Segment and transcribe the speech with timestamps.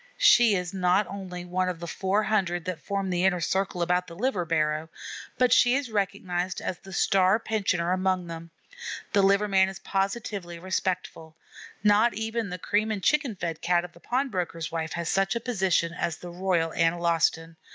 [0.17, 4.07] She is not only one of the four hundred that form the inner circle about
[4.07, 4.89] the liver barrow,
[5.37, 8.49] but she is recognized as the star pensioner among them.
[9.13, 11.35] The liver man is positively respectful.
[11.83, 15.35] Not even the cream and chicken fed Cat of the pawn broker's wife has such
[15.35, 17.57] a position as the Royal Analostan.